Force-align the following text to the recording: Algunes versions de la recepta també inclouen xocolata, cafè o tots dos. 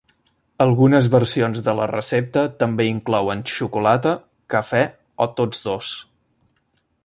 Algunes 0.63 1.09
versions 1.15 1.59
de 1.67 1.75
la 1.79 1.85
recepta 1.91 2.45
també 2.63 2.87
inclouen 2.93 3.45
xocolata, 3.59 4.15
cafè 4.55 4.83
o 5.27 5.31
tots 5.43 5.63
dos. 5.71 5.95